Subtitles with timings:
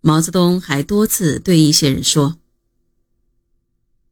[0.00, 2.38] 毛泽东还多次对一些人说：“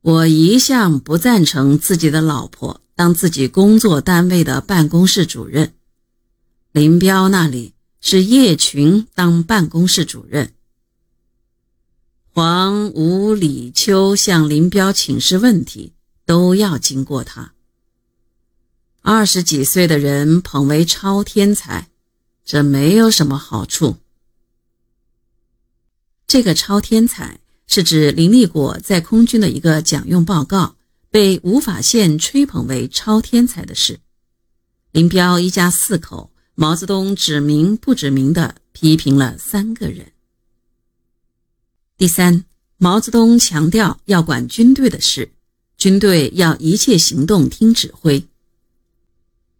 [0.00, 5.74] 我一向不赞成自己的老婆当自己工作单位的办公室主任。
[6.72, 10.54] 林彪那里是叶群当办公室主任。
[12.32, 15.92] 黄、吴、李、秋向林彪请示问题，
[16.24, 17.52] 都要经过他。
[19.02, 21.90] 二十几岁的人捧为超天才，
[22.42, 23.98] 这没有什么好处。
[26.34, 27.38] 这个超天才。”
[27.68, 30.74] 是指林立果在空军的一个讲用报告
[31.10, 34.00] 被吴法宪吹捧为超天才的事。
[34.90, 40.10] 林彪一家四口，毛泽东指名不指名的批评了三个人。
[41.96, 42.44] 第三，
[42.78, 45.30] 毛泽东强调要管军队的事，
[45.78, 48.26] 军队要一切行动听指挥。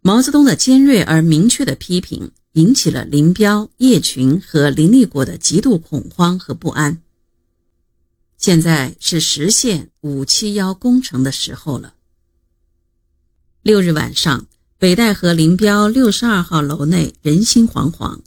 [0.01, 7.01] 毛泽东的尖锐而明确的批评引起了林彪、叶群和林立果的极度恐慌和不安。
[8.37, 11.95] 现在是实现“五七幺”工程的时候了。
[13.61, 14.47] 六日晚上，
[14.77, 18.19] 北戴河林彪六十二号楼内人心惶惶。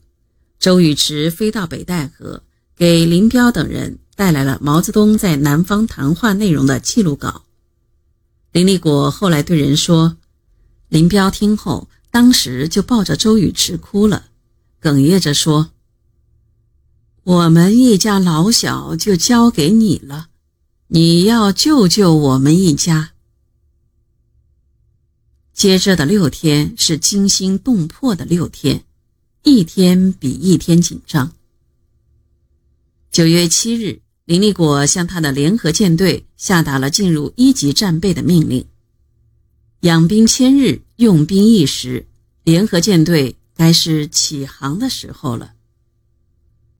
[0.59, 2.43] 周宇驰飞到北戴河，
[2.77, 7.45] 给林彪等人带来了毛泽东在南方谈话内容的记录稿。
[8.53, 10.19] 林立果后来对人说
[10.91, 14.31] ：“林彪听后，当时就抱着周宇驰哭了，
[14.81, 15.71] 哽咽着说。”
[17.25, 20.29] 我们一家老小就交给你了，
[20.87, 23.11] 你要救救我们一家。
[25.53, 28.85] 接着的六天是惊心动魄的六天，
[29.43, 31.33] 一天比一天紧张。
[33.11, 38.65] 九月七日，林立果向他的联合舰队下达了进入一级战备的命令。
[39.81, 42.09] 养兵千日，用兵一时，
[42.43, 45.53] 联合舰队该是起航的时候了。